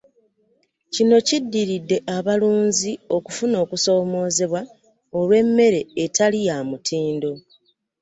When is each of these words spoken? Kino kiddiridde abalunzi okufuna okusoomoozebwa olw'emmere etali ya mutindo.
Kino 0.93 1.15
kiddiridde 1.27 1.97
abalunzi 2.17 2.91
okufuna 3.17 3.55
okusoomoozebwa 3.63 4.61
olw'emmere 5.19 5.81
etali 6.03 6.39
ya 6.47 6.57
mutindo. 6.69 7.31